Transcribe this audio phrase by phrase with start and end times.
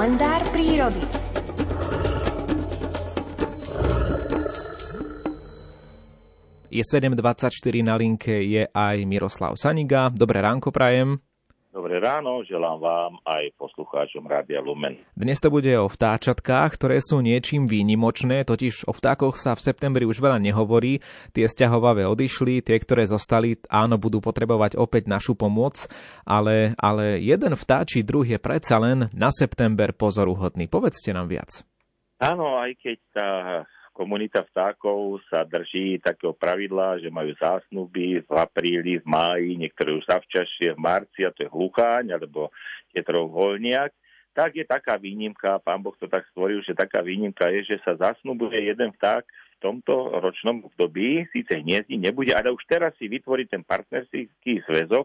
[0.00, 1.04] kalendár prírody.
[6.72, 10.08] Je 7.24 na linke, je aj Miroslav Saniga.
[10.08, 11.20] Dobré ránko prajem.
[11.70, 14.98] Dobré ráno, želám vám aj poslucháčom Rádia Lumen.
[15.14, 20.02] Dnes to bude o vtáčatkách, ktoré sú niečím výnimočné, totiž o vtákoch sa v septembri
[20.02, 20.98] už veľa nehovorí.
[21.30, 25.86] Tie sťahovavé odišli, tie, ktoré zostali, áno, budú potrebovať opäť našu pomoc,
[26.26, 30.66] ale, ale jeden vtáčí druh je predsa len na september pozoruhodný.
[30.66, 31.62] Povedzte nám viac.
[32.18, 33.30] Áno, aj keď tá
[33.92, 40.06] komunita vtákov sa drží takého pravidla, že majú zásnuby v apríli, v máji, niektoré už
[40.06, 42.54] zavčašie v marci, a to je hlucháň, alebo
[42.94, 43.92] tetrov voľniak,
[44.30, 47.98] tak je taká výnimka, pán Boh to tak stvoril, že taká výnimka je, že sa
[47.98, 53.44] zasnubuje jeden vták v tomto ročnom období, síce hniezdi nebude, ale už teraz si vytvorí
[53.44, 55.04] ten partnerský zväzok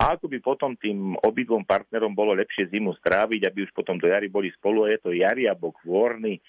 [0.00, 4.08] a ako by potom tým obidvom partnerom bolo lepšie zimu stráviť, aby už potom do
[4.08, 6.40] jary boli spolu, je to jariabok, vorný,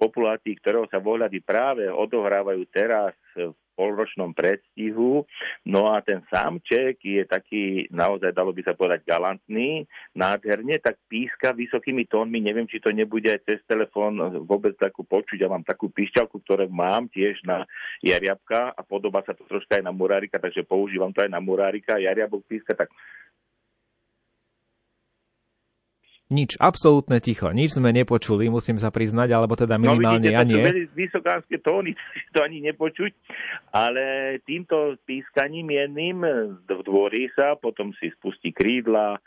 [0.00, 5.26] populácií, ktorého sa vohľady práve odohrávajú teraz v polročnom predstihu.
[5.66, 11.52] No a ten samček je taký, naozaj dalo by sa povedať, galantný, nádherne, tak píska
[11.52, 12.40] vysokými tónmi.
[12.40, 15.42] Neviem, či to nebude aj cez telefón vôbec takú počuť.
[15.42, 17.66] Ja mám takú píšťalku, ktorú mám tiež na
[18.00, 22.00] jariabka a podobá sa to troška aj na murárika, takže používam to aj na murárika.
[22.00, 22.88] Jariabok píska tak
[26.32, 30.40] Nič, absolútne ticho, nič sme nepočuli, musím sa priznať, alebo teda minimálne no, vidíte, ja
[30.40, 30.88] nie.
[30.96, 31.92] vysokánske tóny,
[32.34, 33.12] to ani nepočuť,
[33.76, 36.24] ale týmto pískaním jedným
[36.64, 39.20] dvorí sa, potom si spustí krídla,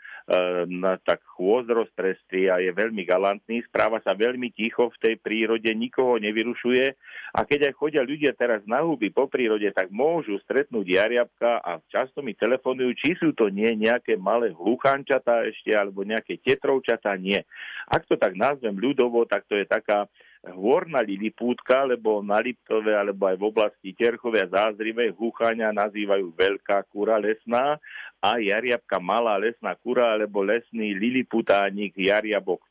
[0.68, 5.72] na tak chôzd roztreství a je veľmi galantný, správa sa veľmi ticho v tej prírode,
[5.72, 6.84] nikoho nevyrušuje.
[7.32, 11.80] A keď aj chodia ľudia teraz na huby po prírode, tak môžu stretnúť jariabka a
[11.88, 17.40] často mi telefonujú, či sú to nie nejaké malé hluchančatá ešte alebo nejaké tetrovčatá, nie.
[17.88, 20.12] Ak to tak nazvem ľudovo, tak to je taká
[20.46, 27.18] hôrna lilipútka, lebo na Liptove alebo aj v oblasti Terchovia zázrivé húchania nazývajú veľká kura
[27.18, 27.82] lesná
[28.22, 32.62] a jariabka malá lesná kura alebo lesný liliputánik jariabok.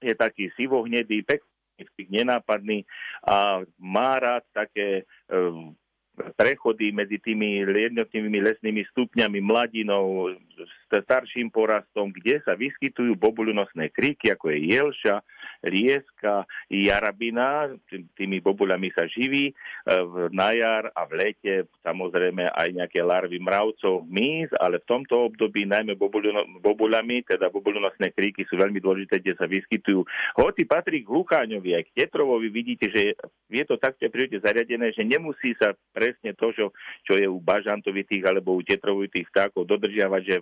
[0.00, 1.44] Je taký sivohnedý, pekný,
[2.08, 2.88] nenápadný
[3.24, 5.04] a má rád také
[6.36, 10.32] prechody medzi tými jednotlivými lesnými stupňami mladinou,
[10.88, 15.20] starším porastom, kde sa vyskytujú bobuľunosné kríky, ako je jelša,
[15.64, 17.72] rieska, jarabina,
[18.16, 19.54] tými bobuľami sa živí e,
[20.32, 25.64] na jar a v lete samozrejme aj nejaké larvy mravcov, mýz, ale v tomto období
[25.64, 25.96] najmä
[26.60, 30.02] bobuľami, teda bobuľunosné kríky sú veľmi dôležité, kde sa vyskytujú.
[30.36, 33.16] Hoci patrí k hlucháňovi, aj k tetrovovi, vidíte, že
[33.50, 36.66] je to tak v prírodě zariadené, že nemusí sa presne to, čo,
[37.06, 40.36] čo je u bažantovitých alebo u tetrovitých vtákov dodržiavať, že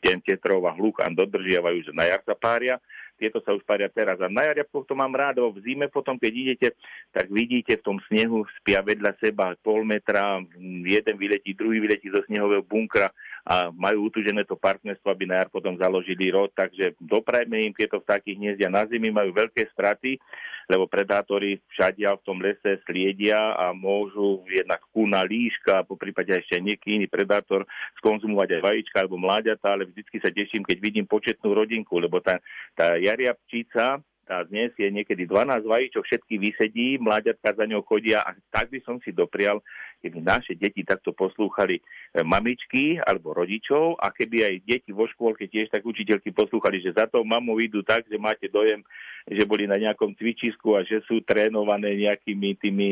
[0.00, 2.76] ten tetrov a hluchan dodržiavajú, že na jar sa pária,
[3.16, 4.20] tieto sa už pária teraz.
[4.20, 6.68] A na jariabkoch to mám rád, v zime potom, keď idete,
[7.10, 10.40] tak vidíte v tom snehu, spia vedľa seba pol metra,
[10.84, 13.10] jeden vyletí, druhý vyletí zo snehového bunkra
[13.46, 18.02] a majú utužené to partnerstvo, aby na jar potom založili rod, takže doprajme im tieto
[18.02, 18.66] vtáky hniezdia.
[18.66, 20.18] Na zimy, majú veľké straty,
[20.66, 26.58] lebo predátori všadia v tom lese sliedia a môžu jednak kúna líška, po prípade ešte
[26.58, 27.62] nejaký iný predátor
[28.02, 32.42] skonzumovať aj vajíčka alebo mláďata, ale vždycky sa teším, keď vidím početnú rodinku, lebo tá,
[32.74, 38.34] tá jariabčica, tá dnes je niekedy 12 vajíčok, všetky vysedí, mláďatka za ňou chodia a
[38.50, 39.62] tak by som si doprial,
[40.00, 41.82] keby naše deti takto poslúchali e,
[42.22, 47.08] mamičky alebo rodičov a keby aj deti vo škôlke tiež tak učiteľky poslúchali, že za
[47.08, 48.84] to mamou idú tak, že máte dojem,
[49.26, 52.90] že boli na nejakom cvičisku a že sú trénované nejakými tými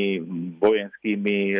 [0.58, 1.58] vojenskými e,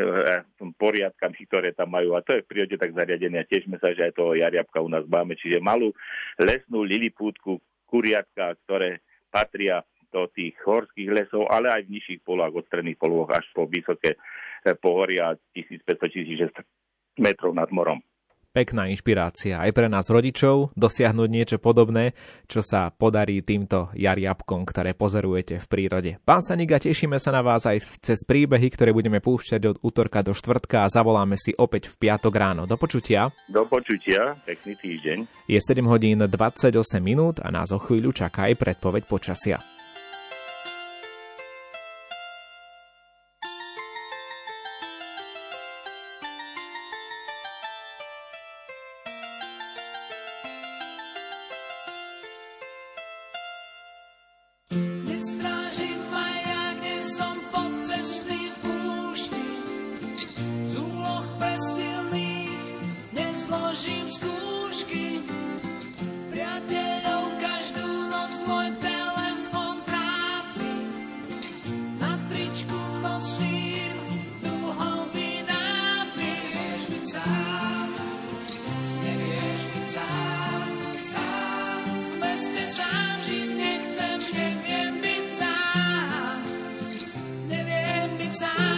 [0.75, 2.19] poriadkami, ktoré tam majú.
[2.19, 3.45] A to je v prírode tak zariadené.
[3.45, 5.39] A tiežme sa, že aj toho jariabka u nás máme.
[5.39, 5.95] Čiže malú
[6.43, 8.99] lesnú lilipútku, kuriatka, ktoré
[9.31, 13.67] patria do tých horských lesov, ale aj v nižších polohách, od stredných polohách až po
[13.67, 16.63] vysoké eh, pohoria 1500-1600
[17.19, 17.99] metrov nad morom
[18.55, 22.15] pekná inšpirácia aj pre nás rodičov dosiahnuť niečo podobné,
[22.47, 26.11] čo sa podarí týmto jariabkom, ktoré pozorujete v prírode.
[26.23, 30.31] Pán Saniga, tešíme sa na vás aj cez príbehy, ktoré budeme púšťať od útorka do
[30.31, 32.63] štvrtka a zavoláme si opäť v piatok ráno.
[32.71, 33.35] Do počutia.
[33.51, 35.19] Do počutia, pekný týždeň.
[35.51, 36.71] Je 7 hodín 28
[37.03, 39.74] minút a nás o chvíľu čaká aj predpoveď počasia.
[88.35, 88.74] time.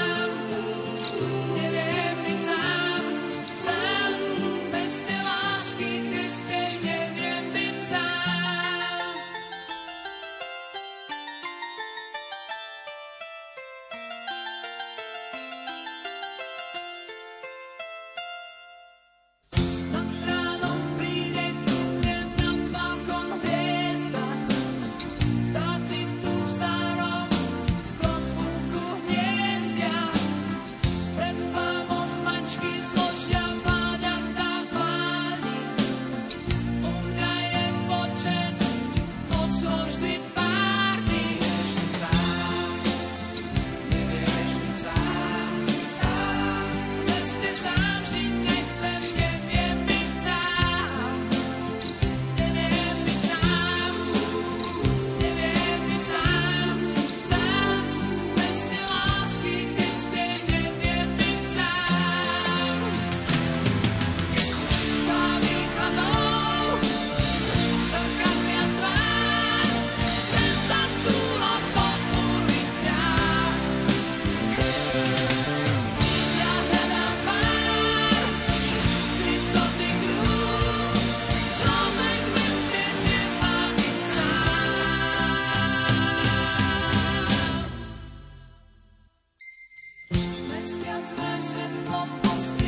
[91.97, 92.66] almost